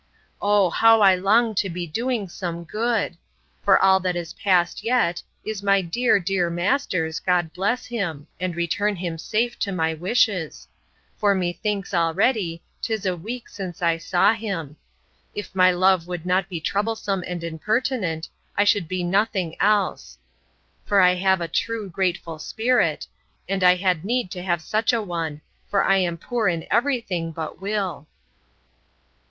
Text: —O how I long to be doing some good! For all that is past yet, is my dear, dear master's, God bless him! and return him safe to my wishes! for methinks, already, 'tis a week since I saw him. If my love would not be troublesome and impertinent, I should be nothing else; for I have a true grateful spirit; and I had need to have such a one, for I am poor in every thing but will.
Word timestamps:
—O 0.41 0.71
how 0.71 1.01
I 1.01 1.13
long 1.13 1.53
to 1.53 1.69
be 1.69 1.85
doing 1.85 2.27
some 2.27 2.63
good! 2.63 3.17
For 3.61 3.77
all 3.79 3.99
that 3.99 4.15
is 4.15 4.33
past 4.33 4.83
yet, 4.83 5.21
is 5.45 5.61
my 5.61 5.83
dear, 5.83 6.19
dear 6.19 6.49
master's, 6.49 7.19
God 7.19 7.53
bless 7.53 7.85
him! 7.85 8.25
and 8.39 8.55
return 8.55 8.95
him 8.95 9.19
safe 9.19 9.59
to 9.59 9.71
my 9.71 9.93
wishes! 9.93 10.67
for 11.19 11.35
methinks, 11.35 11.93
already, 11.93 12.63
'tis 12.81 13.05
a 13.05 13.15
week 13.15 13.47
since 13.47 13.83
I 13.83 13.97
saw 13.99 14.33
him. 14.33 14.75
If 15.35 15.53
my 15.53 15.69
love 15.69 16.07
would 16.07 16.25
not 16.25 16.49
be 16.49 16.59
troublesome 16.59 17.23
and 17.27 17.43
impertinent, 17.43 18.27
I 18.57 18.63
should 18.63 18.87
be 18.87 19.03
nothing 19.03 19.55
else; 19.61 20.17
for 20.83 20.99
I 20.99 21.13
have 21.13 21.41
a 21.41 21.47
true 21.47 21.91
grateful 21.91 22.39
spirit; 22.39 23.05
and 23.47 23.63
I 23.63 23.75
had 23.75 24.03
need 24.03 24.31
to 24.31 24.41
have 24.41 24.63
such 24.63 24.93
a 24.93 25.01
one, 25.03 25.41
for 25.69 25.83
I 25.83 25.97
am 25.97 26.17
poor 26.17 26.47
in 26.47 26.65
every 26.71 27.01
thing 27.01 27.31
but 27.31 27.61
will. 27.61 28.07